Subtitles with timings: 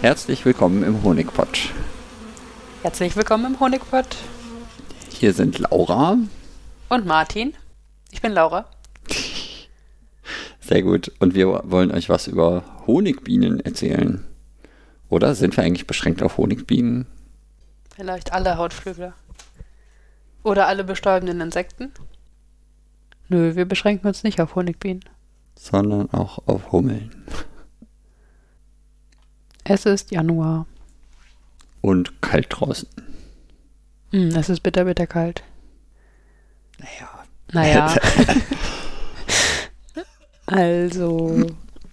[0.00, 1.72] Herzlich willkommen im Honigpott.
[2.82, 4.16] Herzlich willkommen im Honigpott.
[5.10, 6.16] Hier sind Laura.
[6.88, 7.54] Und Martin.
[8.12, 8.66] Ich bin Laura.
[10.60, 11.10] Sehr gut.
[11.18, 14.24] Und wir wollen euch was über Honigbienen erzählen.
[15.08, 17.06] Oder sind wir eigentlich beschränkt auf Honigbienen?
[17.96, 19.14] Vielleicht alle Hautflügler.
[20.44, 21.90] Oder alle bestäubenden Insekten?
[23.28, 25.02] Nö, wir beschränken uns nicht auf Honigbienen.
[25.56, 27.24] Sondern auch auf Hummeln.
[29.68, 30.66] Es ist Januar.
[31.82, 32.88] Und kalt draußen.
[34.12, 35.42] Hm, es ist bitter, bitter kalt.
[36.78, 37.24] Naja.
[37.52, 37.94] Naja.
[40.46, 41.46] also,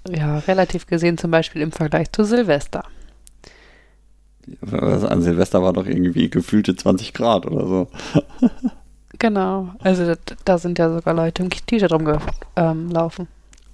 [0.08, 2.86] ja, relativ gesehen zum Beispiel im Vergleich zu Silvester.
[4.72, 7.88] An Silvester war doch irgendwie gefühlte 20 Grad oder so.
[9.20, 9.74] genau.
[9.80, 10.16] Also da,
[10.46, 12.32] da sind ja sogar Leute im T-Shirt rumgelaufen.
[12.56, 12.88] Ähm,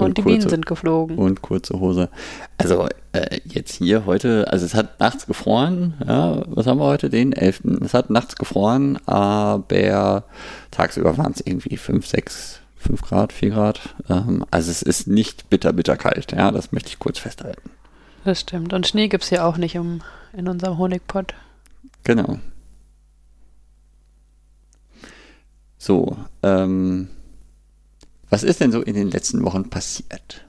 [0.01, 1.17] und, und, die kurze, Bienen sind geflogen.
[1.17, 2.09] Und kurze Hose.
[2.57, 7.09] Also äh, jetzt hier heute, also es hat nachts gefroren, ja, was haben wir heute,
[7.09, 7.61] den 11.
[7.83, 10.23] Es hat nachts gefroren, aber
[10.71, 13.95] tagsüber waren es irgendwie 5, 6, 5 Grad, 4 Grad.
[14.09, 17.69] Ähm, also es ist nicht bitter, bitter kalt, ja, das möchte ich kurz festhalten.
[18.23, 18.73] Das stimmt.
[18.73, 20.02] Und Schnee gibt es hier auch nicht um,
[20.33, 21.33] in unserem Honigpott.
[22.03, 22.39] Genau.
[25.77, 27.09] So, ähm,
[28.31, 30.45] was ist denn so in den letzten Wochen passiert?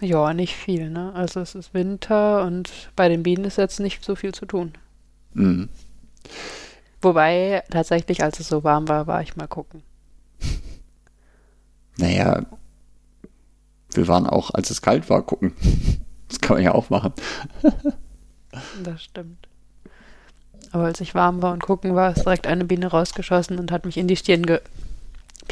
[0.00, 1.12] Ja, nicht viel, ne?
[1.14, 4.72] Also es ist Winter und bei den Bienen ist jetzt nicht so viel zu tun.
[5.32, 5.68] Mhm.
[7.00, 9.82] Wobei tatsächlich, als es so warm war, war ich mal gucken.
[11.98, 12.46] Naja,
[13.92, 15.52] wir waren auch, als es kalt war, gucken.
[16.28, 17.12] Das kann man ja auch machen.
[18.82, 19.48] das stimmt.
[20.70, 23.84] Aber als ich warm war und gucken war, ist direkt eine Biene rausgeschossen und hat
[23.84, 24.46] mich in die Stirn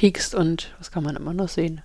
[0.01, 1.83] gepiekst und was kann man immer noch sehen?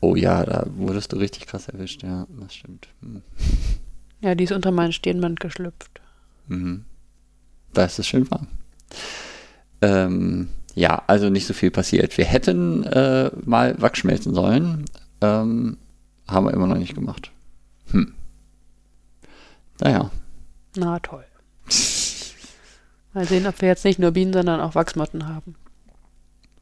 [0.00, 2.88] Oh ja, da wurdest du richtig krass erwischt, ja, das stimmt.
[3.00, 3.22] Hm.
[4.22, 6.02] Ja, die ist unter meinen Stirnband geschlüpft.
[6.46, 6.84] Mhm.
[7.72, 8.48] Da ist es schön warm.
[9.80, 12.18] Ähm, ja, also nicht so viel passiert.
[12.18, 14.84] Wir hätten äh, mal wachschmelzen sollen.
[15.22, 15.78] Ähm,
[16.28, 17.30] haben wir immer noch nicht gemacht.
[17.92, 18.12] Hm.
[19.80, 20.10] Naja.
[20.76, 21.24] Na toll.
[23.14, 25.54] Mal sehen, ob wir jetzt nicht nur Bienen, sondern auch Wachsmotten haben.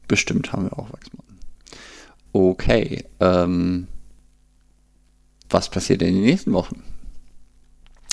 [0.09, 1.39] Bestimmt haben wir auch Wachsmotten.
[2.33, 3.05] Okay.
[3.19, 3.87] Ähm,
[5.49, 6.83] was passiert in den nächsten Wochen?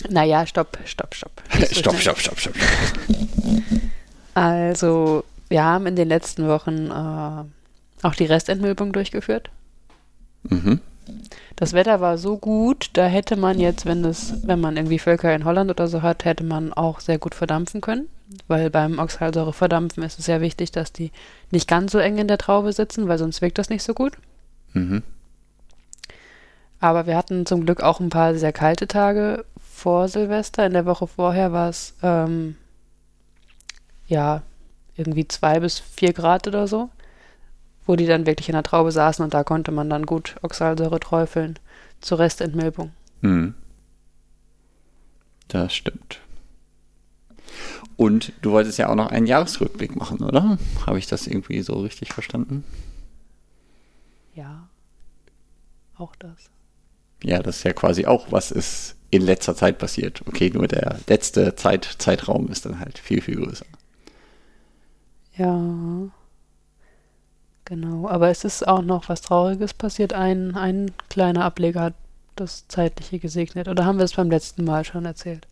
[0.08, 1.42] Naja, stopp, stopp, stopp.
[1.72, 2.54] stopp, stopp, stopp, stopp, stopp.
[4.34, 9.48] Also, wir haben in den letzten Wochen äh, auch die Restentmilbung durchgeführt.
[10.44, 10.80] Mhm.
[11.56, 15.34] Das Wetter war so gut, da hätte man jetzt, wenn es, wenn man irgendwie Völker
[15.34, 18.08] in Holland oder so hat, hätte man auch sehr gut verdampfen können.
[18.48, 21.10] Weil beim Oxalsäure verdampfen ist es sehr wichtig, dass die
[21.50, 24.12] nicht ganz so eng in der Traube sitzen, weil sonst wirkt das nicht so gut.
[24.72, 25.02] Mhm.
[26.78, 30.64] Aber wir hatten zum Glück auch ein paar sehr kalte Tage vor Silvester.
[30.66, 32.56] In der Woche vorher war es ähm,
[34.06, 34.42] ja
[34.96, 36.90] irgendwie zwei bis vier Grad oder so
[37.86, 41.00] wo die dann wirklich in der Traube saßen und da konnte man dann gut Oxalsäure
[41.00, 41.58] träufeln
[42.00, 42.92] zur Restentmilbung.
[43.22, 43.54] Hm.
[45.48, 46.20] Das stimmt.
[47.96, 50.58] Und du wolltest ja auch noch einen Jahresrückblick machen, oder?
[50.86, 52.64] Habe ich das irgendwie so richtig verstanden?
[54.34, 54.68] Ja.
[55.96, 56.50] Auch das.
[57.22, 60.22] Ja, das ist ja quasi auch, was ist in letzter Zeit passiert.
[60.26, 63.64] Okay, nur der letzte Zeit, Zeitraum ist dann halt viel, viel größer.
[65.36, 66.08] Ja.
[67.64, 70.12] Genau, aber es ist auch noch was Trauriges passiert.
[70.12, 71.94] Ein, ein kleiner Ableger hat
[72.36, 73.68] das Zeitliche gesegnet.
[73.68, 75.46] Oder haben wir es beim letzten Mal schon erzählt?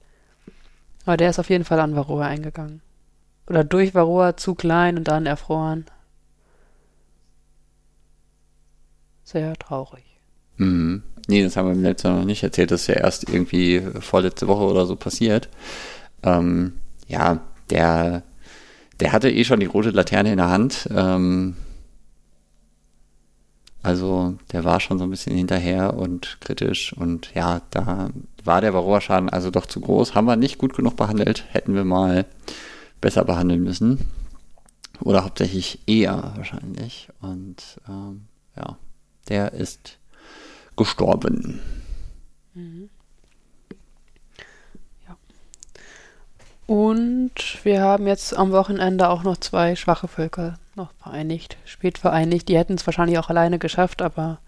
[1.04, 2.81] Aber der ist auf jeden Fall an Varroa eingegangen.
[3.47, 5.84] Oder durch Varroa zu klein und dann erfroren.
[9.25, 10.04] Sehr traurig.
[10.56, 11.03] Mhm.
[11.26, 12.70] Nee, das haben wir im letzten Mal noch nicht erzählt.
[12.70, 15.48] Das ist ja erst irgendwie vorletzte Woche oder so passiert.
[16.22, 16.75] Ähm,
[17.06, 17.41] ja,
[17.71, 18.22] der,
[19.00, 20.88] der hatte eh schon die rote Laterne in der Hand.
[20.94, 21.56] Ähm,
[23.84, 28.09] also der war schon so ein bisschen hinterher und kritisch und ja, da
[28.42, 30.15] war der Varroa-Schaden also doch zu groß.
[30.15, 32.25] Haben wir nicht gut genug behandelt, hätten wir mal
[33.03, 33.98] besser behandeln müssen.
[35.01, 37.10] Oder hauptsächlich eher wahrscheinlich.
[37.21, 38.22] Und ähm,
[38.57, 38.78] ja,
[39.28, 39.98] der ist
[40.77, 41.60] gestorben.
[42.54, 42.89] Mhm.
[45.07, 45.16] Ja.
[47.65, 52.49] Und wir haben jetzt am Wochenende auch noch zwei schwache Völker noch vereinigt, spät vereinigt.
[52.51, 54.39] Die hätten es wahrscheinlich auch alleine geschafft, aber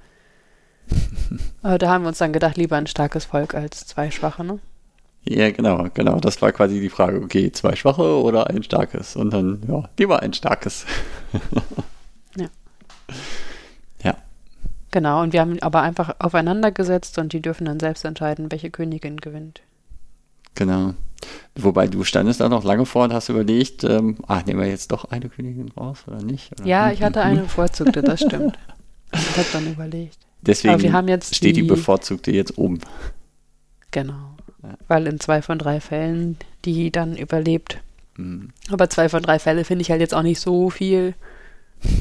[1.62, 4.58] äh, da haben wir uns dann gedacht, lieber ein starkes Volk als zwei schwache, ne?
[5.24, 6.20] Ja, genau, genau.
[6.20, 9.16] Das war quasi die Frage, okay, zwei schwache oder ein starkes?
[9.16, 10.84] Und dann, ja, lieber ein starkes.
[12.36, 12.48] ja.
[14.04, 14.16] Ja.
[14.90, 18.70] Genau, und wir haben aber einfach aufeinander gesetzt und die dürfen dann selbst entscheiden, welche
[18.70, 19.62] Königin gewinnt.
[20.56, 20.94] Genau.
[21.54, 24.92] Wobei du standest da noch lange vor und hast überlegt, ähm, ach, nehmen wir jetzt
[24.92, 26.52] doch eine Königin raus oder nicht?
[26.52, 28.58] Oder ja, ich hatte eine bevorzugte, das stimmt.
[29.12, 30.18] Ich habe dann überlegt.
[30.42, 30.80] Deswegen
[31.22, 32.80] steht die, die, bevorzugte jetzt oben.
[33.92, 34.36] Genau.
[34.62, 34.76] Ja.
[34.88, 37.80] Weil in zwei von drei Fällen die dann überlebt.
[38.16, 38.50] Mhm.
[38.68, 41.14] Aber zwei von drei Fälle finde ich halt jetzt auch nicht so viel.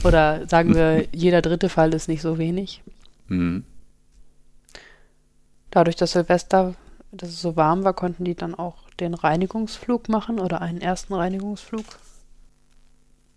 [0.03, 2.81] Oder sagen wir, jeder dritte Fall ist nicht so wenig.
[3.27, 3.63] Mhm.
[5.71, 6.73] Dadurch, dass Silvester,
[7.17, 11.13] dass es so warm war, konnten die dann auch den Reinigungsflug machen oder einen ersten
[11.13, 11.85] Reinigungsflug.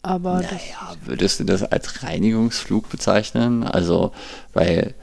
[0.02, 3.64] Aber naja, würdest du das als Reinigungsflug bezeichnen?
[3.64, 4.12] Also,
[4.52, 4.94] weil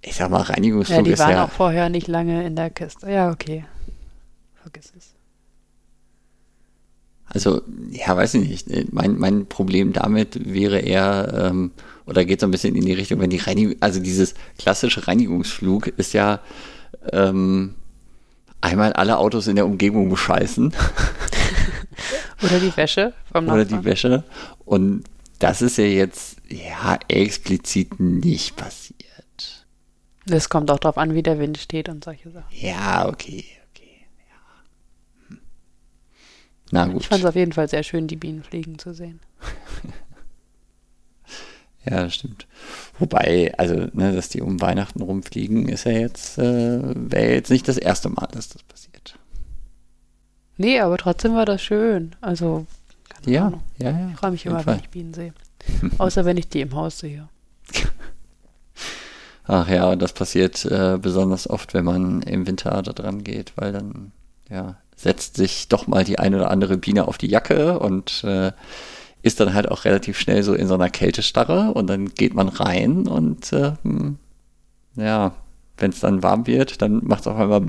[0.00, 1.14] ich sag mal, Reinigungsflug ist ja.
[1.14, 3.10] Die waren ja auch vorher nicht lange in der Kiste.
[3.10, 3.64] Ja, okay.
[4.62, 5.14] Vergiss es.
[7.26, 8.92] Also, ja, weiß ich nicht.
[8.92, 11.70] Mein, mein Problem damit wäre eher, ähm,
[12.04, 15.86] oder geht so ein bisschen in die Richtung, wenn die Reinigung, also dieses klassische Reinigungsflug
[15.86, 16.40] ist ja
[17.12, 17.74] ähm,
[18.60, 20.72] einmal alle Autos in der Umgebung bescheißen.
[22.42, 24.24] oder die Wäsche vom Oder die Wäsche.
[24.64, 25.04] Und
[25.38, 29.66] das ist ja jetzt, ja, explizit nicht passiert.
[30.26, 32.46] Das kommt auch darauf an, wie der Wind steht und solche Sachen.
[32.52, 35.28] Ja, okay, okay, ja.
[35.28, 35.38] Hm.
[36.70, 37.02] Na gut.
[37.02, 39.20] Ich fand es auf jeden Fall sehr schön, die Bienen fliegen zu sehen.
[41.84, 42.46] Ja, das stimmt.
[42.98, 47.66] Wobei, also, ne, dass die um Weihnachten rumfliegen, ist ja jetzt, äh, wäre jetzt nicht
[47.66, 49.18] das erste Mal, dass das passiert.
[50.56, 52.14] Nee, aber trotzdem war das schön.
[52.20, 52.66] Also,
[53.08, 53.62] keine ja, Ahnung.
[53.78, 54.08] ja, ja.
[54.12, 55.32] Ich freue mich immer, wenn ich Bienen sehe.
[55.98, 57.28] Außer wenn ich die im Haus sehe.
[59.44, 63.72] Ach ja, das passiert äh, besonders oft, wenn man im Winter da dran geht, weil
[63.72, 64.12] dann
[64.48, 68.52] ja, setzt sich doch mal die eine oder andere Biene auf die Jacke und äh,
[69.22, 72.48] ist dann halt auch relativ schnell so in so einer Kältestarre und dann geht man
[72.48, 74.18] rein und äh, hm,
[74.96, 75.34] ja,
[75.78, 77.62] wenn es dann warm wird, dann macht es auf einmal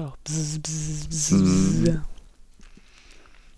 [0.00, 1.30] auch bzzz, bzzz, bzzz.
[1.30, 2.02] Hm.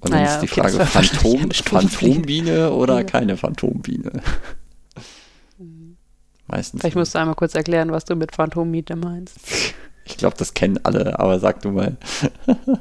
[0.01, 3.07] Und dann naja, ist die okay, Frage, Phantom, Phantombiene oder mhm.
[3.07, 4.13] keine Phantombiene?
[5.59, 5.97] Mhm.
[6.47, 6.81] Meistens.
[6.81, 9.39] Vielleicht musst du einmal kurz erklären, was du mit Phantombiene meinst.
[10.05, 11.97] Ich glaube, das kennen alle, aber sag du mal.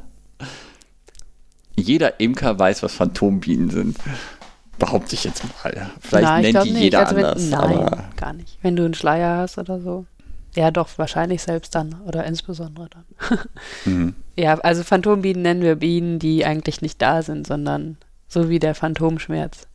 [1.75, 3.97] Jeder Imker weiß, was Phantombienen sind.
[4.77, 5.89] Behaupte ich jetzt mal.
[5.99, 6.83] Vielleicht Na, nennt die nicht.
[6.83, 7.49] jeder also wenn, anders.
[7.49, 8.57] Nein, gar nicht.
[8.61, 10.05] Wenn du einen Schleier hast oder so.
[10.55, 13.39] Ja, doch, wahrscheinlich selbst dann oder insbesondere dann.
[13.85, 14.15] mhm.
[14.37, 18.75] Ja, also Phantombienen nennen wir Bienen, die eigentlich nicht da sind, sondern so wie der
[18.75, 19.67] Phantomschmerz.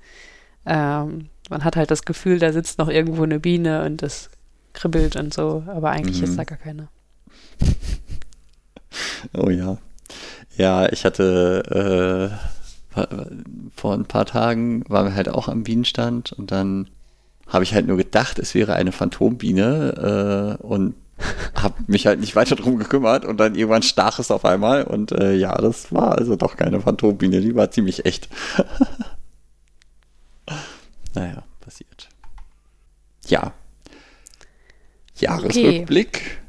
[0.67, 4.31] Ähm, man hat halt das Gefühl, da sitzt noch irgendwo eine Biene und das
[4.73, 6.25] kribbelt und so, aber eigentlich mhm.
[6.25, 6.89] ist da gar keine.
[9.35, 9.79] Oh ja.
[10.61, 12.39] Ja, ich hatte
[12.95, 13.07] äh,
[13.75, 16.91] vor ein paar Tagen waren wir halt auch am Bienenstand und dann
[17.47, 20.97] habe ich halt nur gedacht, es wäre eine Phantombiene äh, und
[21.55, 25.13] habe mich halt nicht weiter drum gekümmert und dann irgendwann stach es auf einmal und
[25.13, 28.29] äh, ja, das war also doch keine Phantombiene, die war ziemlich echt.
[31.15, 32.11] naja, passiert.
[33.29, 33.55] Ja.
[35.17, 36.09] Jahresrückblick.
[36.09, 36.40] Okay.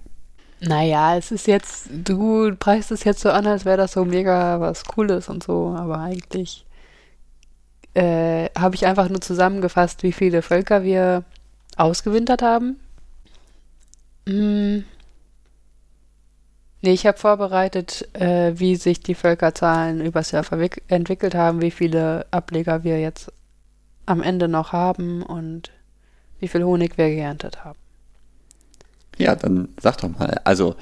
[0.63, 4.59] Naja, es ist jetzt, du preist es jetzt so an, als wäre das so mega
[4.59, 6.65] was Cooles und so, aber eigentlich
[7.95, 11.23] äh, habe ich einfach nur zusammengefasst, wie viele Völker wir
[11.77, 12.79] ausgewintert haben.
[14.27, 14.85] Hm.
[16.83, 20.45] Nee, ich habe vorbereitet, äh, wie sich die Völkerzahlen übers Jahr
[20.87, 23.31] entwickelt haben, wie viele Ableger wir jetzt
[24.05, 25.71] am Ende noch haben und
[26.39, 27.80] wie viel Honig wir geerntet haben.
[29.21, 30.41] Ja, dann sag doch mal.
[30.43, 30.75] Also.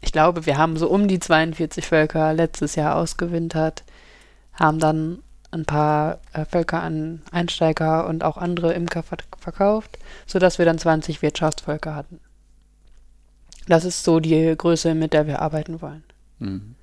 [0.00, 3.84] Ich glaube, wir haben so um die 42 Völker letztes Jahr ausgewintert,
[4.52, 10.66] haben dann ein paar äh, Völker an Einsteiger und auch andere Imker verkauft, sodass wir
[10.66, 12.20] dann 20 Wirtschaftsvölker hatten.
[13.66, 16.04] Das ist so die Größe, mit der wir arbeiten wollen.
[16.38, 16.74] Mhm.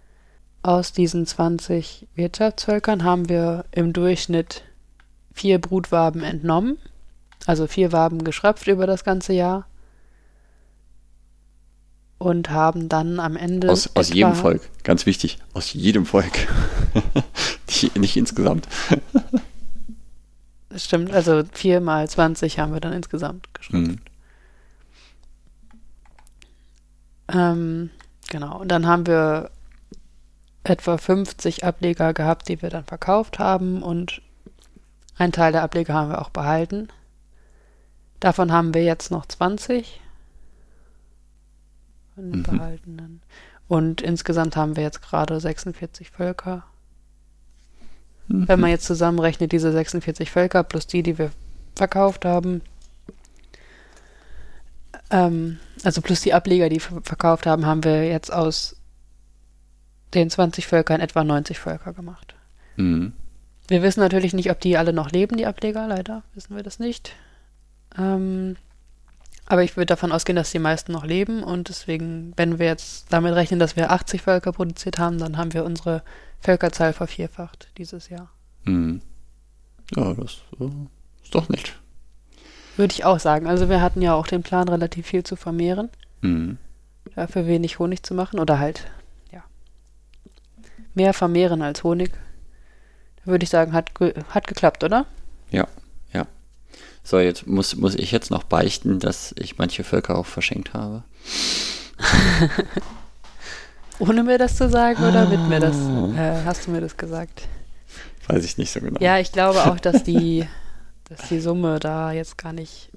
[0.63, 4.63] Aus diesen 20 Wirtschaftsvölkern haben wir im Durchschnitt
[5.33, 6.77] vier Brutwaben entnommen,
[7.45, 9.65] also vier Waben geschröpft über das ganze Jahr
[12.21, 13.69] und haben dann am Ende.
[13.69, 16.47] Aus, aus jedem Volk, ganz wichtig, aus jedem Volk.
[17.67, 18.67] nicht, nicht insgesamt.
[20.69, 23.99] Das stimmt, also 4 mal 20 haben wir dann insgesamt geschrieben.
[27.27, 27.37] Mhm.
[27.39, 27.89] Ähm,
[28.29, 29.49] genau, und dann haben wir
[30.63, 34.21] etwa 50 Ableger gehabt, die wir dann verkauft haben und
[35.17, 36.89] ein Teil der Ableger haben wir auch behalten.
[38.19, 40.00] Davon haben wir jetzt noch 20
[42.29, 42.43] von den.
[42.43, 43.21] Behaltenen.
[43.67, 46.63] Und insgesamt haben wir jetzt gerade 46 Völker.
[48.27, 48.47] Mhm.
[48.47, 51.31] Wenn man jetzt zusammenrechnet, diese 46 Völker plus die, die wir
[51.75, 52.61] verkauft haben,
[55.11, 58.77] Ähm, also plus die Ableger, die wir verkauft haben, haben wir jetzt aus
[60.13, 62.33] den 20 Völkern etwa 90 Völker gemacht.
[62.77, 63.13] Mhm.
[63.67, 66.79] Wir wissen natürlich nicht, ob die alle noch leben, die Ableger, leider wissen wir das
[66.79, 67.13] nicht.
[67.97, 68.55] Ähm,
[69.51, 73.11] aber ich würde davon ausgehen, dass die meisten noch leben und deswegen, wenn wir jetzt
[73.11, 76.03] damit rechnen, dass wir 80 Völker produziert haben, dann haben wir unsere
[76.39, 78.31] Völkerzahl vervierfacht dieses Jahr.
[78.63, 79.01] Mhm.
[79.93, 80.69] Ja, das äh,
[81.21, 81.77] ist doch nett.
[82.77, 83.45] Würde ich auch sagen.
[83.45, 85.89] Also wir hatten ja auch den Plan, relativ viel zu vermehren.
[86.21, 86.57] Mhm.
[87.15, 88.87] Dafür wenig Honig zu machen oder halt,
[89.33, 89.43] ja,
[90.93, 92.11] mehr vermehren als Honig.
[93.25, 95.07] Würde ich sagen, hat, ge hat geklappt, oder?
[95.49, 95.67] Ja.
[97.03, 101.03] So, jetzt muss, muss ich jetzt noch beichten, dass ich manche Völker auch verschenkt habe.
[103.99, 105.75] Ohne mir das zu sagen oder mit mir das?
[106.15, 107.47] Äh, hast du mir das gesagt?
[108.27, 108.99] Weiß ich nicht so genau.
[108.99, 110.47] Ja, ich glaube auch, dass die,
[111.09, 112.89] dass die Summe da jetzt gar nicht.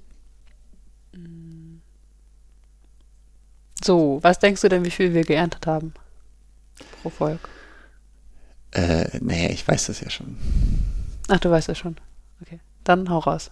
[1.12, 1.76] Mm.
[3.82, 5.92] So, was denkst du denn, wie viel wir geerntet haben?
[7.02, 7.40] Pro Volk?
[8.70, 10.36] Äh, naja, ich weiß das ja schon.
[11.28, 11.96] Ach, du weißt das schon.
[12.42, 12.60] Okay.
[12.82, 13.50] Dann hau raus.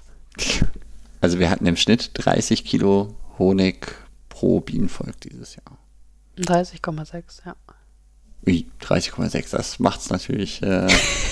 [1.20, 3.94] Also wir hatten im Schnitt 30 Kilo Honig
[4.28, 5.78] pro Bienenvolk dieses Jahr.
[6.38, 7.54] 30,6, ja.
[8.44, 10.88] Ui, 30,6, das macht's natürlich, äh,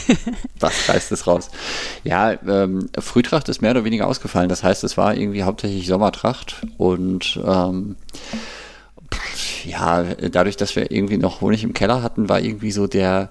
[0.60, 1.50] das reißt es raus.
[2.04, 4.48] Ja, ähm, Frühtracht ist mehr oder weniger ausgefallen.
[4.48, 7.96] Das heißt, es war irgendwie hauptsächlich Sommertracht und ähm,
[9.64, 13.30] ja, dadurch, dass wir irgendwie noch Honig im Keller hatten, war irgendwie so der,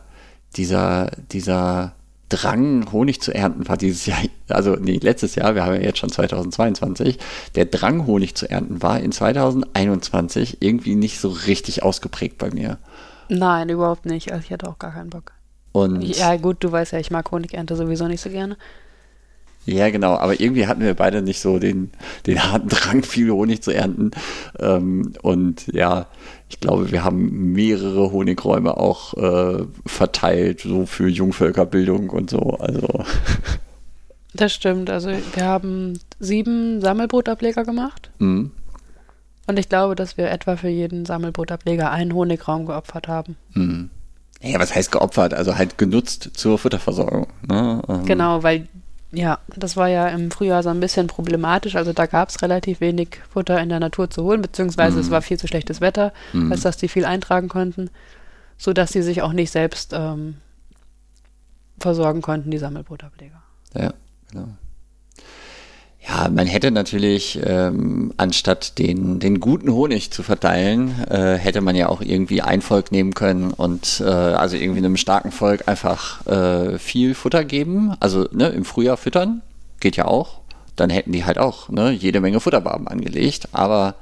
[0.57, 1.95] dieser, dieser
[2.29, 5.97] Drang, Honig zu ernten, war dieses Jahr, also nee, letztes Jahr, wir haben ja jetzt
[5.97, 7.17] schon 2022,
[7.55, 12.77] der Drang, Honig zu ernten, war in 2021 irgendwie nicht so richtig ausgeprägt bei mir.
[13.29, 14.31] Nein, überhaupt nicht.
[14.31, 15.33] Also ich hatte auch gar keinen Bock.
[15.71, 18.57] Und ja, gut, du weißt ja, ich mag Honigernte sowieso nicht so gerne.
[19.65, 21.91] Ja, genau, aber irgendwie hatten wir beide nicht so den,
[22.25, 24.11] den harten Drang, viel Honig zu ernten.
[24.59, 26.07] Ähm, und ja,
[26.49, 32.39] ich glaube, wir haben mehrere Honigräume auch äh, verteilt, so für Jungvölkerbildung und so.
[32.59, 32.87] Also.
[34.33, 34.89] Das stimmt.
[34.89, 38.11] Also wir haben sieben Sammelbrotableger gemacht.
[38.19, 38.51] Mhm.
[39.47, 43.35] Und ich glaube, dass wir etwa für jeden Sammelbrotableger einen Honigraum geopfert haben.
[43.53, 43.89] Mhm.
[44.41, 45.33] Ja, was heißt geopfert?
[45.33, 47.27] Also halt genutzt zur Futterversorgung.
[47.47, 47.81] Ne?
[47.89, 48.05] Ähm.
[48.05, 48.67] Genau, weil
[49.11, 51.75] ja, das war ja im Frühjahr so ein bisschen problematisch.
[51.75, 55.01] Also da gab es relativ wenig Futter in der Natur zu holen, beziehungsweise mhm.
[55.01, 56.51] es war viel zu schlechtes Wetter, mhm.
[56.51, 57.89] als dass die viel eintragen konnten,
[58.57, 60.37] sodass sie sich auch nicht selbst ähm,
[61.79, 63.41] versorgen konnten, die Sammelbrotableger.
[63.73, 63.93] Ja,
[64.31, 64.49] genau.
[66.09, 71.75] Ja, man hätte natürlich, ähm, anstatt den, den guten Honig zu verteilen, äh, hätte man
[71.75, 76.25] ja auch irgendwie ein Volk nehmen können und äh, also irgendwie einem starken Volk einfach
[76.25, 77.93] äh, viel Futter geben.
[77.99, 79.43] Also ne, im Frühjahr füttern,
[79.79, 80.41] geht ja auch.
[80.75, 83.49] Dann hätten die halt auch ne, jede Menge Futterbarben angelegt.
[83.51, 83.93] Aber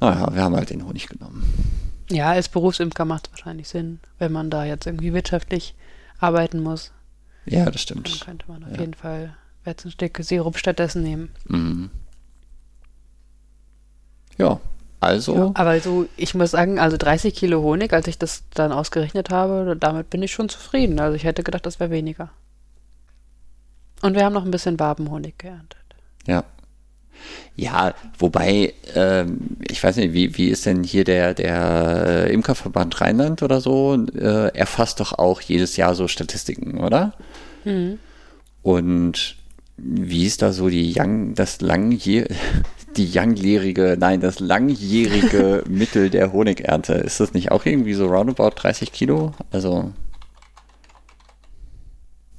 [0.00, 1.44] naja, wir haben halt den Honig genommen.
[2.10, 5.76] Ja, als Berufsimker macht es wahrscheinlich Sinn, wenn man da jetzt irgendwie wirtschaftlich
[6.18, 6.90] arbeiten muss.
[7.46, 8.10] Ja, das stimmt.
[8.10, 8.80] Dann könnte man auf ja.
[8.80, 11.30] jeden Fall Weizenstücke Sirup stattdessen nehmen.
[11.48, 11.90] Mhm.
[14.38, 14.60] Ja,
[15.00, 15.34] also.
[15.34, 19.30] Ja, aber so, ich muss sagen, also 30 Kilo Honig, als ich das dann ausgerechnet
[19.30, 21.00] habe, damit bin ich schon zufrieden.
[21.00, 22.30] Also ich hätte gedacht, das wäre weniger.
[24.02, 25.78] Und wir haben noch ein bisschen Barbenhonig geerntet.
[26.26, 26.44] Ja.
[27.54, 32.98] Ja, wobei, ähm, ich weiß nicht, wie, wie ist denn hier der, der äh, Imkerverband
[33.02, 33.94] Rheinland oder so?
[34.14, 37.12] Äh, erfasst doch auch jedes Jahr so Statistiken, oder?
[37.64, 37.98] Mhm.
[38.62, 39.36] Und
[39.82, 42.34] wie ist da so die Young, das langjährige,
[42.96, 46.94] die langjährige, nein, das langjährige Mittel der Honigernte?
[46.94, 49.32] Ist das nicht auch irgendwie so roundabout 30 Kilo?
[49.50, 49.92] Also,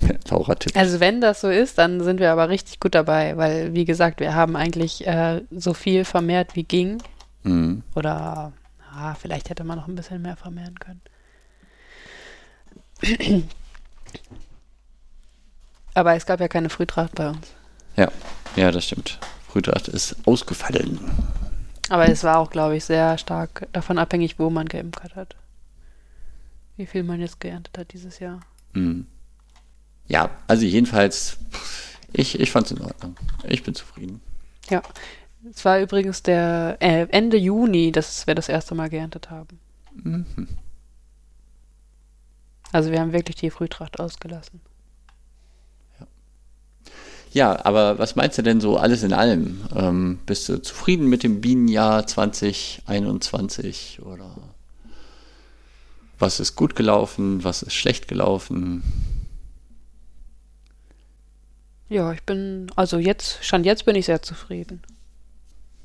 [0.30, 0.76] Laura tippt.
[0.76, 4.20] Also wenn das so ist, dann sind wir aber richtig gut dabei, weil, wie gesagt,
[4.20, 7.02] wir haben eigentlich äh, so viel vermehrt, wie ging.
[7.44, 7.84] Mhm.
[7.96, 8.54] Oder,
[8.94, 11.02] ah, vielleicht hätte man noch ein bisschen mehr vermehren können.
[15.94, 17.48] Aber es gab ja keine Frühtracht bei uns.
[17.96, 18.12] Ja,
[18.56, 19.20] ja, das stimmt.
[19.48, 21.00] Frühtracht ist ausgefallen.
[21.90, 25.36] Aber es war auch, glaube ich, sehr stark davon abhängig, wo man geimkert hat.
[26.78, 28.40] Wie viel man jetzt geerntet hat dieses Jahr.
[28.74, 29.08] Mhm.
[30.08, 31.38] Ja, also jedenfalls,
[32.14, 33.18] ich, ich fand es in Ordnung.
[33.44, 34.22] Ich bin zufrieden.
[34.70, 34.82] Ja,
[35.50, 39.60] es war übrigens der äh, Ende Juni, dass wir das erste Mal geerntet haben.
[39.94, 40.48] Mhm.
[42.72, 44.62] Also wir haben wirklich die Frühtracht ausgelassen.
[47.34, 49.62] Ja, aber was meinst du denn so alles in allem?
[49.74, 54.36] Ähm, bist du zufrieden mit dem Bienenjahr 2021 oder
[56.20, 58.84] was ist gut gelaufen, was ist schlecht gelaufen?
[61.88, 64.82] Ja, ich bin, also jetzt, schon jetzt bin ich sehr zufrieden.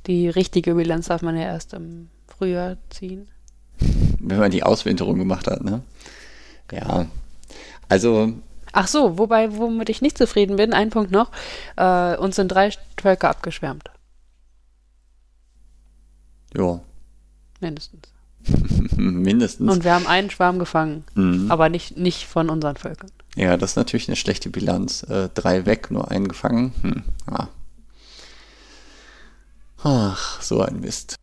[0.06, 3.28] Die richtige Bilanz darf man ja erst im Frühjahr ziehen.
[4.20, 5.82] Wenn man die Auswinterung gemacht hat, ne?
[6.72, 7.06] Ja.
[7.88, 8.32] Also.
[8.78, 11.30] Ach so, wobei, womit ich nicht zufrieden bin, ein Punkt noch.
[11.76, 13.88] Äh, uns sind drei Völker abgeschwärmt.
[16.54, 16.80] Ja.
[17.58, 18.02] Mindestens.
[18.96, 19.72] Mindestens.
[19.72, 21.50] Und wir haben einen Schwarm gefangen, mhm.
[21.50, 23.10] aber nicht, nicht von unseren Völkern.
[23.34, 25.04] Ja, das ist natürlich eine schlechte Bilanz.
[25.04, 26.74] Äh, drei weg, nur einen gefangen.
[26.82, 27.02] Hm.
[27.26, 27.48] Ah.
[29.82, 31.16] Ach, so ein Mist.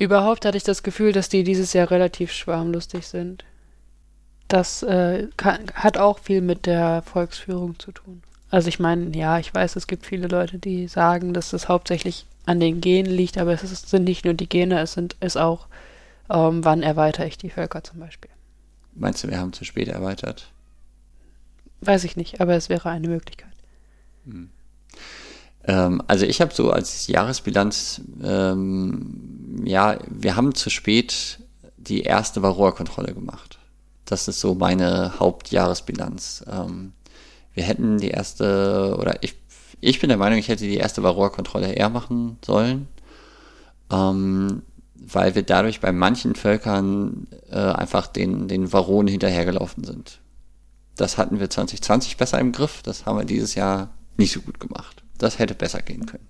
[0.00, 3.44] Überhaupt hatte ich das Gefühl, dass die dieses Jahr relativ schwarmlustig sind.
[4.48, 8.22] Das äh, kann, hat auch viel mit der Volksführung zu tun.
[8.50, 12.26] Also ich meine, ja, ich weiß, es gibt viele Leute, die sagen, dass es hauptsächlich
[12.46, 15.36] an den Genen liegt, aber es ist, sind nicht nur die Gene, es sind ist
[15.36, 15.66] auch,
[16.30, 18.30] ähm, wann erweitere ich die Völker zum Beispiel.
[18.94, 20.48] Meinst du, wir haben zu spät erweitert?
[21.80, 23.50] Weiß ich nicht, aber es wäre eine Möglichkeit.
[24.24, 24.50] Hm.
[25.64, 31.40] Ähm, also ich habe so als Jahresbilanz, ähm, ja, wir haben zu spät
[31.76, 33.55] die erste Varroa-Kontrolle gemacht.
[34.06, 36.44] Das ist so meine Hauptjahresbilanz.
[36.50, 36.92] Ähm,
[37.52, 39.34] wir hätten die erste, oder ich,
[39.80, 42.88] ich bin der Meinung, ich hätte die erste Varroa-Kontrolle eher machen sollen,
[43.90, 44.62] ähm,
[44.94, 50.20] weil wir dadurch bei manchen Völkern äh, einfach den, den Varroen hinterhergelaufen sind.
[50.96, 54.60] Das hatten wir 2020 besser im Griff, das haben wir dieses Jahr nicht so gut
[54.60, 55.02] gemacht.
[55.18, 56.26] Das hätte besser gehen können.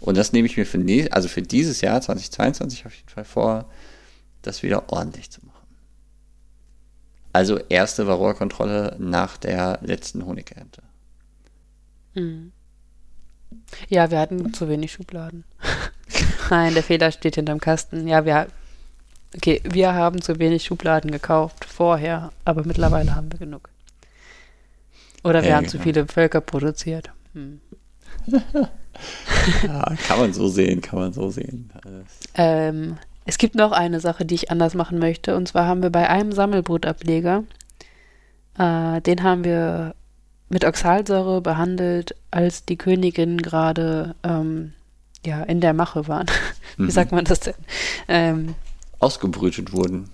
[0.00, 0.82] Und das nehme ich mir für,
[1.12, 3.70] also für dieses Jahr 2022 auf jeden Fall vor,
[4.42, 5.55] das wieder ordentlich zu machen.
[7.36, 10.82] Also erste Varroa-Kontrolle nach der letzten Honigernte.
[12.14, 12.50] Mhm.
[13.90, 15.44] Ja, wir hatten zu wenig Schubladen.
[16.50, 18.08] Nein, der Fehler steht hinterm Kasten.
[18.08, 18.46] Ja, wir,
[19.34, 23.68] okay, wir haben zu wenig Schubladen gekauft vorher, aber mittlerweile haben wir genug.
[25.22, 25.72] Oder wir ja, haben genau.
[25.72, 27.10] zu viele Völker produziert.
[27.34, 27.60] Hm.
[29.62, 31.70] ja, kann man so sehen, kann man so sehen.
[32.34, 35.36] Ähm, es gibt noch eine Sache, die ich anders machen möchte.
[35.36, 37.44] Und zwar haben wir bei einem Sammelbrutableger,
[38.58, 39.94] äh, den haben wir
[40.48, 44.72] mit Oxalsäure behandelt, als die Königinnen gerade ähm,
[45.24, 46.26] ja, in der Mache waren.
[46.76, 46.90] Wie mhm.
[46.90, 47.54] sagt man das denn?
[48.08, 48.54] Ähm,
[48.98, 50.08] Ausgebrütet wurden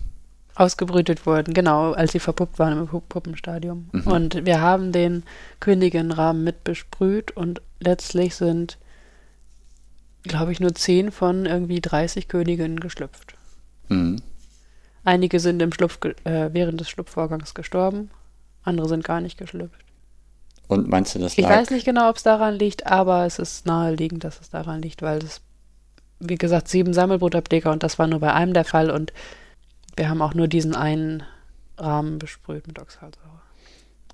[0.54, 3.88] ausgebrütet wurden, genau, als sie verpuppt waren im Puppenstadium.
[3.92, 4.06] Mhm.
[4.06, 5.22] Und wir haben den
[5.60, 8.78] Königinrahmen mit besprüht und letztlich sind,
[10.22, 13.34] glaube ich, nur zehn von irgendwie 30 Königinnen geschlüpft.
[13.88, 14.20] Mhm.
[15.04, 18.10] Einige sind im Schlupf, äh, während des Schlupfvorgangs gestorben,
[18.62, 19.84] andere sind gar nicht geschlüpft.
[20.68, 23.66] Und meinst du, das Ich weiß nicht genau, ob es daran liegt, aber es ist
[23.66, 25.40] naheliegend, dass es daran liegt, weil es,
[26.20, 29.12] wie gesagt, sieben Sammelbrutableger und das war nur bei einem der Fall und
[29.96, 31.24] wir haben auch nur diesen einen
[31.76, 33.31] Rahmen besprüht mit Oxalsäure.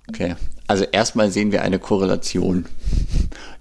[0.08, 2.66] Okay, also erstmal sehen wir eine Korrelation.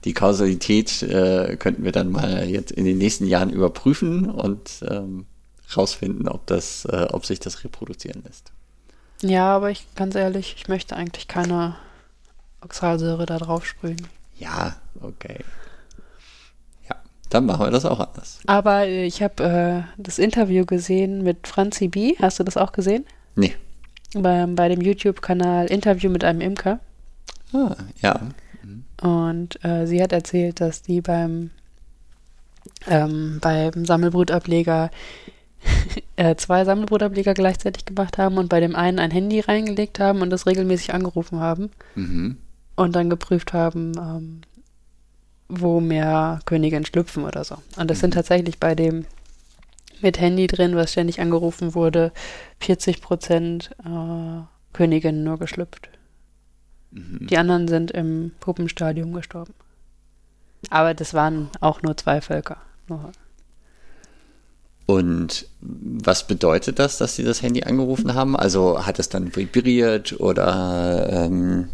[0.06, 5.26] Die Kausalität äh, könnten wir dann mal jetzt in den nächsten Jahren überprüfen und ähm,
[5.76, 8.52] rausfinden, ob das, äh, ob sich das reproduzieren lässt.
[9.22, 11.76] Ja, aber ich ganz ehrlich, ich möchte eigentlich keine
[12.62, 14.08] Oxalsäure da drauf sprühen.
[14.38, 15.40] Ja, okay.
[17.30, 18.40] Dann machen wir das auch anders.
[18.46, 22.16] Aber äh, ich habe äh, das Interview gesehen mit Franzi B.
[22.22, 23.06] Hast du das auch gesehen?
[23.36, 23.56] Nee.
[24.14, 26.80] Bei, bei dem YouTube-Kanal Interview mit einem Imker.
[27.54, 28.20] Ah, ja.
[29.02, 31.52] Und äh, sie hat erzählt, dass die beim,
[32.88, 34.90] ähm, beim Sammelbrutableger
[36.16, 40.30] äh, zwei Sammelbrutableger gleichzeitig gemacht haben und bei dem einen ein Handy reingelegt haben und
[40.30, 41.70] das regelmäßig angerufen haben.
[41.96, 42.38] Mhm.
[42.76, 44.42] Und dann geprüft haben, ähm,
[45.50, 47.58] wo mehr Königinnen schlüpfen oder so.
[47.78, 48.16] Und das sind mhm.
[48.16, 49.06] tatsächlich bei dem
[50.02, 52.12] mit Handy drin, was ständig angerufen wurde,
[52.60, 54.42] 40 Prozent äh,
[54.74, 55.90] Königinnen nur geschlüpft.
[56.92, 57.28] Mhm.
[57.28, 59.54] Die anderen sind im Puppenstadium gestorben.
[60.70, 62.58] Aber das waren auch nur zwei Völker.
[62.88, 63.12] Nur.
[64.86, 68.38] Und was bedeutet das, dass sie das Handy angerufen haben?
[68.38, 71.70] Also hat es dann vibriert oder ähm,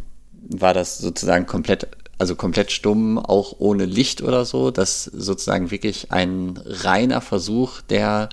[0.50, 1.88] war das sozusagen komplett
[2.24, 4.72] also komplett stumm, auch ohne Licht oder so.
[4.72, 8.30] Das sozusagen wirklich ein reiner Versuch, der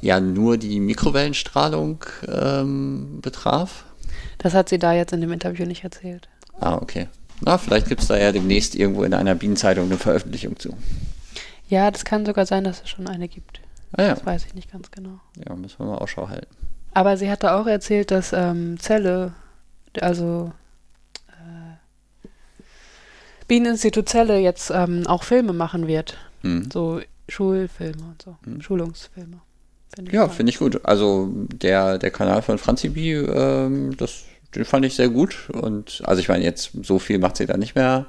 [0.00, 3.84] ja nur die Mikrowellenstrahlung ähm, betraf.
[4.38, 6.28] Das hat sie da jetzt in dem Interview nicht erzählt.
[6.60, 7.08] Ah, okay.
[7.40, 10.76] Na, vielleicht gibt es da ja demnächst irgendwo in einer Bienenzeitung eine Veröffentlichung zu.
[11.68, 13.60] Ja, das kann sogar sein, dass es schon eine gibt.
[13.96, 14.14] Ah, ja.
[14.14, 15.18] Das weiß ich nicht ganz genau.
[15.44, 16.54] Ja, müssen wir mal Ausschau halten.
[16.92, 19.32] Aber sie hatte auch erzählt, dass ähm, Zelle,
[20.00, 20.52] also
[23.48, 26.16] Bieneninstitut Zelle jetzt ähm, auch Filme machen wird.
[26.42, 26.68] Hm.
[26.72, 28.36] So Schulfilme und so.
[28.44, 28.60] Hm.
[28.60, 29.40] Schulungsfilme.
[29.94, 30.84] Find ja, finde ich gut.
[30.84, 35.50] Also der, der Kanal von Franzi B, ähm, das, den fand ich sehr gut.
[35.50, 38.06] Und also ich meine, jetzt so viel macht sie da nicht mehr.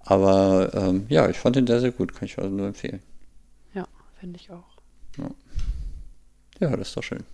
[0.00, 2.14] Aber ähm, ja, ich fand ihn sehr, sehr gut.
[2.14, 3.00] Kann ich also nur empfehlen.
[4.18, 4.64] finde ich auch.
[5.16, 5.30] Ja.
[6.60, 7.24] ja, das ist doch schön.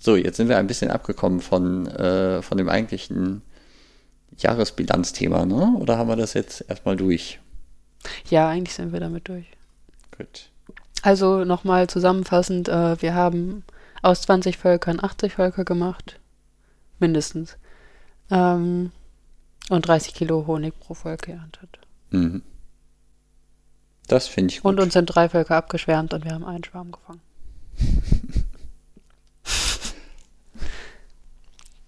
[0.00, 3.42] So, jetzt sind wir ein bisschen abgekommen von, äh, von dem eigentlichen
[4.38, 5.76] Jahresbilanzthema, ne?
[5.78, 7.40] Oder haben wir das jetzt erstmal durch?
[8.28, 9.46] Ja, eigentlich sind wir damit durch.
[10.16, 10.50] Gut.
[11.02, 13.64] Also nochmal zusammenfassend, äh, wir haben
[14.02, 16.18] aus 20 Völkern 80 Völker gemacht.
[16.98, 17.56] Mindestens.
[18.30, 18.92] Ähm,
[19.70, 21.78] und 30 Kilo Honig pro Volk geerntet.
[22.10, 22.42] Mhm.
[24.08, 24.70] Das finde ich gut.
[24.70, 27.20] Und uns sind drei Völker abgeschwärmt und wir haben einen Schwarm gefangen.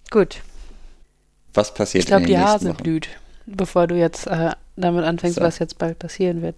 [0.09, 0.41] gut.
[1.53, 2.83] Was passiert Ich glaube, die Hase Wochen?
[2.83, 3.09] blüht,
[3.45, 5.41] bevor du jetzt äh, damit anfängst, so.
[5.41, 6.57] was jetzt bald passieren wird.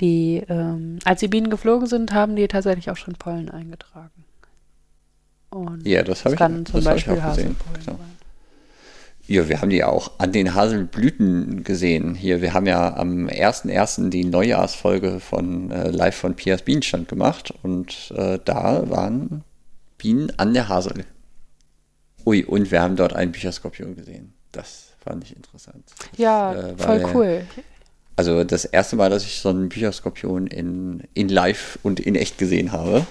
[0.00, 4.24] Die, ähm, als die Bienen geflogen sind, haben die tatsächlich auch schon Pollen eingetragen.
[5.50, 7.98] Und ja, das habe ich, kann zum das Beispiel Haselpollen genau.
[7.98, 8.14] sein.
[9.26, 12.14] Ja, wir haben die ja auch an den Haselblüten gesehen.
[12.14, 14.10] Hier, wir haben ja am 1.1.
[14.10, 19.44] die Neujahrsfolge von äh, Live von Pias Bienenstand gemacht und äh, da waren
[19.96, 21.06] Bienen an der Hasel.
[22.26, 24.34] Ui, und wir haben dort einen Bücherskorpion gesehen.
[24.52, 25.84] Das fand ich interessant.
[26.16, 27.46] Ja, äh, voll der, cool.
[28.16, 32.38] Also das erste Mal, dass ich so einen Bücherskorpion in, in live und in echt
[32.38, 33.06] gesehen habe.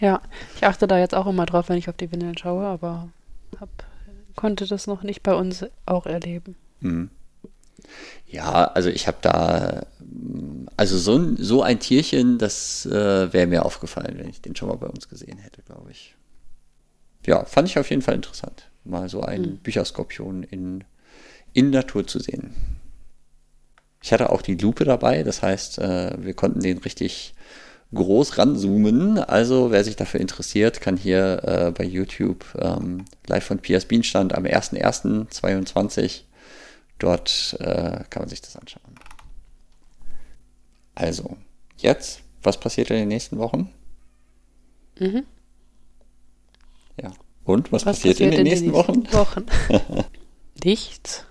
[0.00, 0.20] Ja,
[0.56, 3.08] ich achte da jetzt auch immer drauf, wenn ich auf die Windeln schaue, aber
[3.58, 3.68] hab
[4.36, 6.54] konnte das noch nicht bei uns auch erleben.
[6.80, 7.10] Hm.
[8.28, 9.86] Ja, also ich habe da,
[10.76, 14.68] also so ein, so ein Tierchen, das äh, wäre mir aufgefallen, wenn ich den schon
[14.68, 16.14] mal bei uns gesehen hätte, glaube ich.
[17.28, 19.56] Ja, fand ich auf jeden Fall interessant, mal so einen hm.
[19.58, 20.84] Bücherskorpion in,
[21.52, 22.54] in Natur zu sehen.
[24.02, 27.34] Ich hatte auch die Lupe dabei, das heißt, äh, wir konnten den richtig
[27.92, 29.18] groß ranzoomen.
[29.18, 34.34] Also wer sich dafür interessiert, kann hier äh, bei YouTube ähm, live von Piers Bienenstand
[34.34, 36.22] am 1.1.22
[36.98, 38.94] dort äh, kann man sich das anschauen.
[40.94, 41.36] Also,
[41.76, 43.70] jetzt, was passiert in den nächsten Wochen?
[44.98, 45.24] Mhm.
[47.00, 47.10] Ja.
[47.44, 49.12] Und was, was passiert, passiert, in den, in nächsten, nächsten, Wochen?
[49.12, 50.04] Wochen?
[50.64, 51.24] Nichts.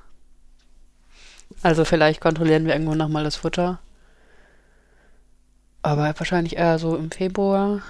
[1.61, 3.79] Also vielleicht kontrollieren wir irgendwo nochmal das Futter.
[5.81, 7.81] Aber wahrscheinlich eher so im Februar.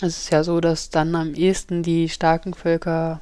[0.00, 3.20] Es ist ja so, dass dann am ehesten die starken Völker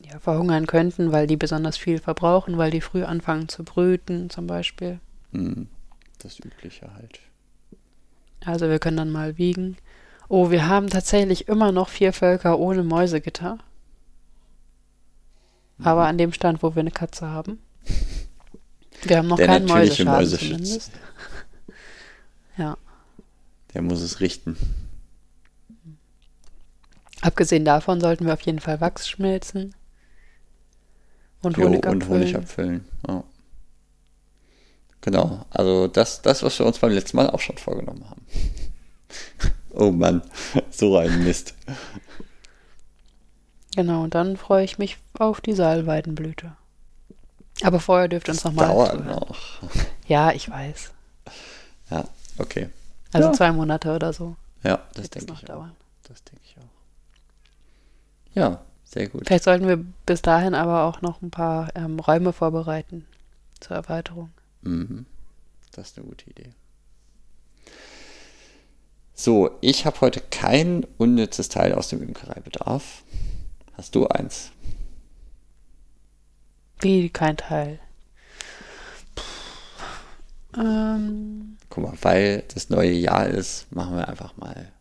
[0.00, 4.46] ja, verhungern könnten, weil die besonders viel verbrauchen, weil die früh anfangen zu brüten, zum
[4.46, 5.00] Beispiel.
[5.32, 5.68] Hm,
[6.18, 7.20] das Übliche halt.
[8.44, 9.76] Also wir können dann mal wiegen.
[10.34, 13.58] Oh, wir haben tatsächlich immer noch vier Völker ohne Mäusegitter.
[15.76, 15.86] Mhm.
[15.86, 17.58] Aber an dem Stand, wo wir eine Katze haben.
[19.02, 20.90] Wir haben noch Der keinen Mäuseschaden Mäuseschutz.
[22.56, 22.78] Ja.
[23.74, 24.56] Der muss es richten.
[27.20, 29.74] Abgesehen davon sollten wir auf jeden Fall Wachs schmelzen.
[31.42, 32.02] Und jo, Honig abfüllen.
[32.02, 32.84] Und Honig abfüllen.
[33.06, 33.24] Ja.
[35.02, 35.44] Genau.
[35.50, 38.26] Also das, das, was wir uns beim letzten Mal auch schon vorgenommen haben.
[39.74, 40.22] oh Mann,
[40.70, 41.54] so ein Mist.
[43.74, 46.52] Genau, und dann freue ich mich auf die Salbeidenblüte.
[47.62, 48.68] Aber vorher dürft ihr uns nochmal.
[48.68, 49.36] Dauert noch.
[50.06, 50.92] Ja, ich weiß.
[51.90, 52.04] Ja,
[52.38, 52.68] okay.
[53.12, 53.34] Also ja.
[53.34, 54.36] zwei Monate oder so.
[54.62, 55.70] Ja, das denke ich dauern.
[55.70, 56.08] auch.
[56.08, 56.62] Das denke ich auch.
[58.34, 59.26] Ja, sehr gut.
[59.26, 63.06] Vielleicht sollten wir bis dahin aber auch noch ein paar ähm, Räume vorbereiten
[63.60, 64.30] zur Erweiterung.
[64.62, 65.06] Mhm.
[65.72, 66.52] Das ist eine gute Idee.
[69.24, 73.04] So, ich habe heute kein unnützes Teil aus dem Imkereibedarf.
[73.74, 74.50] Hast du eins?
[76.80, 77.78] Wie kein Teil?
[80.58, 81.56] Ähm.
[81.70, 84.72] Guck mal, weil das neue Jahr ist, machen wir einfach mal,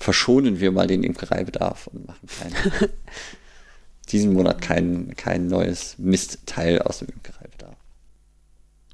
[0.00, 2.90] verschonen wir mal den Imkereibedarf und machen keinen,
[4.08, 7.76] diesen Monat kein, kein neues Mistteil aus dem Imkereibedarf.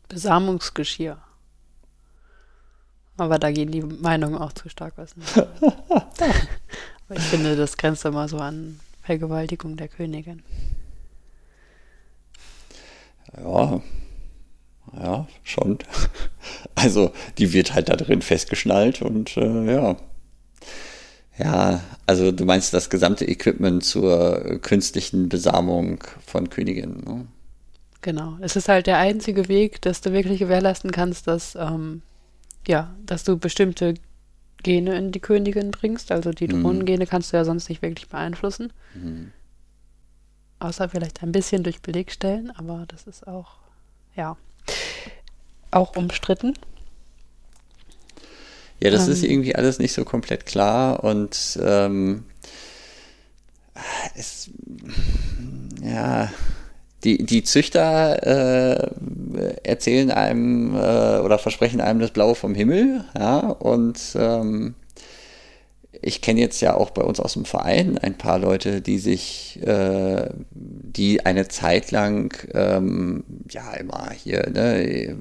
[0.08, 1.16] Besamungsgeschirr.
[3.20, 5.52] Aber da gehen die Meinungen auch zu stark auseinander.
[5.90, 10.42] Aber ich finde, das grenzt immer so an Vergewaltigung der Königin.
[13.36, 13.82] Ja,
[14.98, 15.78] ja, schon.
[16.74, 19.96] Also, die wird halt da drin festgeschnallt und äh, ja.
[21.36, 27.26] Ja, also du meinst das gesamte Equipment zur künstlichen Besamung von Königinnen, ne?
[28.00, 28.38] Genau.
[28.40, 32.00] Es ist halt der einzige Weg, dass du wirklich gewährleisten kannst, dass, ähm,
[32.66, 33.94] ja, dass du bestimmte
[34.62, 36.12] Gene in die Königin bringst.
[36.12, 36.62] Also die mhm.
[36.62, 38.72] Drohnengene kannst du ja sonst nicht wirklich beeinflussen.
[38.94, 39.32] Mhm.
[40.58, 43.56] Außer vielleicht ein bisschen durch Belegstellen, aber das ist auch,
[44.14, 44.36] ja,
[45.70, 46.54] auch umstritten.
[48.82, 52.24] Ja, das ähm, ist irgendwie alles nicht so komplett klar und ähm,
[54.14, 54.50] es,
[55.82, 56.30] ja,
[57.04, 63.38] die, die Züchter äh, erzählen einem äh, oder versprechen einem das Blaue vom Himmel, ja,
[63.40, 64.74] und ähm,
[66.02, 69.60] ich kenne jetzt ja auch bei uns aus dem Verein ein paar Leute, die sich,
[69.62, 75.16] äh, die eine Zeit lang, ähm, ja, immer hier, ne,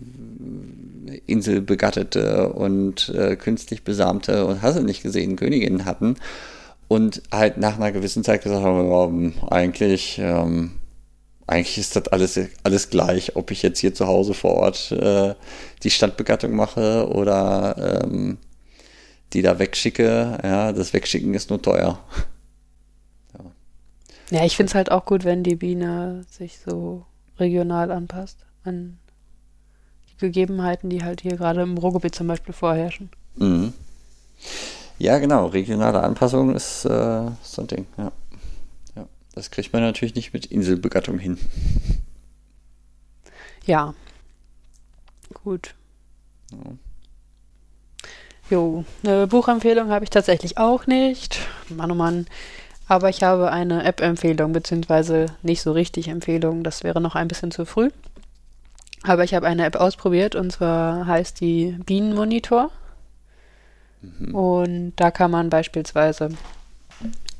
[1.25, 6.15] Inselbegattete und äh, künstlich besamte und hast du nicht gesehen, Königinnen hatten
[6.87, 10.78] und halt nach einer gewissen Zeit gesagt haben, ja, eigentlich, ähm,
[11.49, 15.33] eigentlich ist das alles, alles gleich, ob ich jetzt hier zu Hause vor Ort äh,
[15.83, 18.37] die Standbegattung mache oder ähm,
[19.33, 20.37] die da wegschicke.
[20.43, 21.99] Ja, das Wegschicken ist nur teuer.
[23.33, 27.05] Ja, ja ich finde es halt auch gut, wenn die Biene sich so
[27.39, 28.99] regional anpasst an
[30.09, 33.09] die Gegebenheiten, die halt hier gerade im Ruhrgebiet zum Beispiel vorherrschen.
[33.37, 33.73] Mhm.
[34.99, 35.47] Ja, genau.
[35.47, 37.87] Regionale Anpassung ist äh, so ein Ding.
[37.97, 38.11] Ja.
[39.39, 41.37] Das kriegt man natürlich nicht mit Inselbegattung hin.
[43.63, 43.93] Ja.
[45.33, 45.75] Gut.
[46.51, 46.57] Ja.
[48.49, 51.39] Jo, eine Buchempfehlung habe ich tatsächlich auch nicht.
[51.69, 52.27] Mann, oh Mann.
[52.89, 56.65] Aber ich habe eine App-Empfehlung, beziehungsweise nicht so richtig Empfehlung.
[56.65, 57.91] Das wäre noch ein bisschen zu früh.
[59.03, 62.71] Aber ich habe eine App ausprobiert und zwar heißt die Bienenmonitor.
[64.01, 64.35] Mhm.
[64.35, 66.31] Und da kann man beispielsweise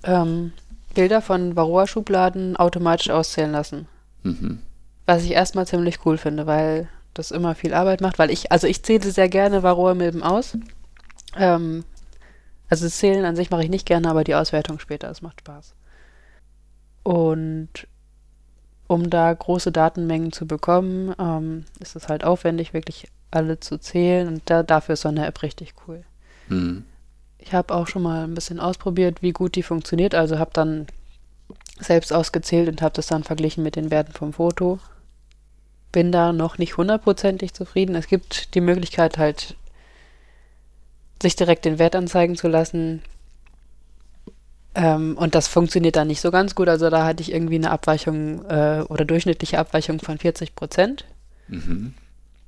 [0.04, 0.54] ähm,
[0.94, 3.88] Bilder von Varroa-Schubladen automatisch auszählen lassen.
[4.24, 4.60] Mhm.
[5.06, 8.68] Was ich erstmal ziemlich cool finde, weil das immer viel Arbeit macht, weil ich, also
[8.68, 10.58] ich zähle sehr gerne Varroa-Milben aus.
[11.36, 11.84] Ähm,
[12.70, 15.42] also das Zählen an sich mache ich nicht gerne, aber die Auswertung später, es macht
[15.42, 15.74] Spaß.
[17.04, 17.88] Und
[18.88, 24.28] um da große Datenmengen zu bekommen, ähm, ist es halt aufwendig, wirklich alle zu zählen
[24.28, 26.04] und da, dafür ist so eine App richtig cool.
[26.48, 26.86] Mhm.
[27.40, 30.14] Ich habe auch schon mal ein bisschen ausprobiert, wie gut die funktioniert.
[30.14, 30.88] Also habe dann
[31.80, 34.80] selbst ausgezählt und habe das dann verglichen mit den Werten vom Foto.
[35.92, 37.96] Bin da noch nicht hundertprozentig zufrieden.
[37.96, 39.56] Es gibt die Möglichkeit halt,
[41.22, 43.02] sich direkt den Wert anzeigen zu lassen.
[44.76, 46.68] Ähm, und das funktioniert dann nicht so ganz gut.
[46.68, 51.06] Also da hatte ich irgendwie eine Abweichung äh, oder durchschnittliche Abweichung von 40 Prozent.
[51.48, 51.94] Mhm.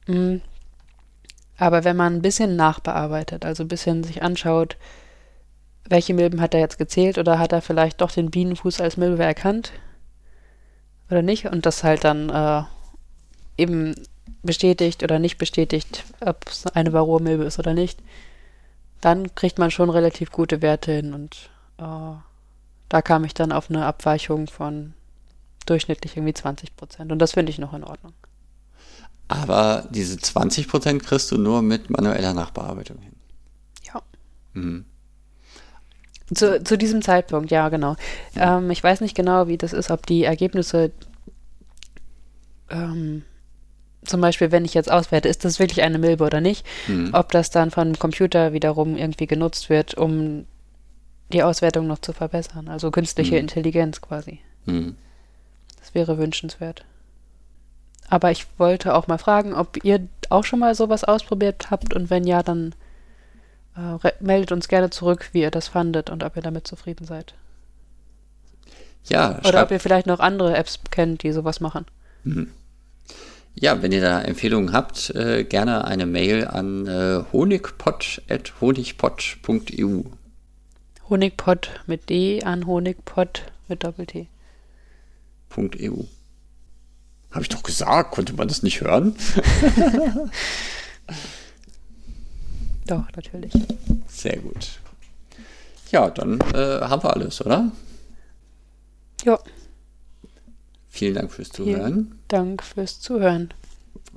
[0.07, 0.41] Mhm.
[1.61, 4.77] Aber wenn man ein bisschen nachbearbeitet, also ein bisschen sich anschaut,
[5.87, 9.23] welche Milben hat er jetzt gezählt oder hat er vielleicht doch den Bienenfuß als Milbe
[9.23, 9.71] erkannt
[11.11, 12.63] oder nicht und das halt dann äh,
[13.61, 13.93] eben
[14.41, 17.99] bestätigt oder nicht bestätigt, ob es eine Varroa-Milbe ist oder nicht,
[18.99, 22.15] dann kriegt man schon relativ gute Werte hin und äh,
[22.89, 24.93] da kam ich dann auf eine Abweichung von
[25.67, 28.13] durchschnittlich irgendwie 20 Prozent und das finde ich noch in Ordnung.
[29.31, 33.13] Aber diese 20% kriegst du nur mit manueller Nachbearbeitung hin.
[33.83, 34.01] Ja.
[34.53, 34.85] Mhm.
[36.33, 37.95] Zu, zu diesem Zeitpunkt, ja, genau.
[38.35, 38.57] Ja.
[38.57, 40.91] Ähm, ich weiß nicht genau, wie das ist, ob die Ergebnisse
[42.69, 43.23] ähm,
[44.03, 47.11] zum Beispiel, wenn ich jetzt auswerte, ist das wirklich eine Milbe oder nicht, mhm.
[47.13, 50.45] ob das dann von dem Computer wiederum irgendwie genutzt wird, um
[51.31, 52.67] die Auswertung noch zu verbessern.
[52.67, 53.41] Also künstliche mhm.
[53.41, 54.39] Intelligenz quasi.
[54.65, 54.95] Mhm.
[55.79, 56.83] Das wäre wünschenswert.
[58.11, 62.09] Aber ich wollte auch mal fragen, ob ihr auch schon mal sowas ausprobiert habt und
[62.09, 62.75] wenn ja, dann
[63.77, 67.33] äh, meldet uns gerne zurück, wie ihr das fandet und ob ihr damit zufrieden seid.
[69.05, 71.85] Ja, Oder ob ihr vielleicht noch andere Apps kennt, die sowas machen.
[72.25, 72.51] Mhm.
[73.55, 80.03] Ja, wenn ihr da Empfehlungen habt, äh, gerne eine Mail an äh, honigpot.honigpot.eu.
[81.09, 84.27] Honigpot mit D an Honigpot mit Doppel-T.
[85.55, 86.03] .eu.
[87.31, 89.15] Habe ich doch gesagt, konnte man das nicht hören?
[92.87, 93.53] doch, natürlich.
[94.07, 94.79] Sehr gut.
[95.91, 97.71] Ja, dann äh, haben wir alles, oder?
[99.23, 99.39] Ja.
[100.89, 101.93] Vielen Dank fürs Zuhören.
[101.93, 103.53] Vielen Dank fürs Zuhören.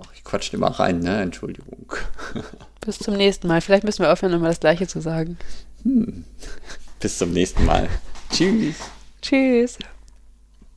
[0.00, 1.22] Ach, ich quatsche immer rein, ne?
[1.22, 1.92] Entschuldigung.
[2.80, 3.60] Bis zum nächsten Mal.
[3.60, 5.38] Vielleicht müssen wir aufhören, immer das Gleiche zu sagen.
[5.84, 6.24] Hm.
[7.00, 7.88] Bis zum nächsten Mal.
[8.30, 8.76] Tschüss.
[9.22, 9.78] Tschüss.